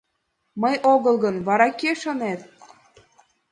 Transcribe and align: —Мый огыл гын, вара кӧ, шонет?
—Мый 0.61 0.75
огыл 0.93 1.15
гын, 1.23 1.35
вара 1.47 1.69
кӧ, 1.79 1.91
шонет? 2.01 2.41